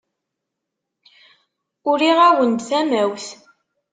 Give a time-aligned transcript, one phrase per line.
[1.89, 3.27] Uriɣ-awen-d tamawt.